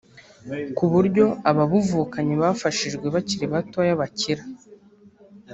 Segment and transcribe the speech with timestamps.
[0.77, 4.43] ku buryo ababuvukanye bafashijwe bakiri batoya bakira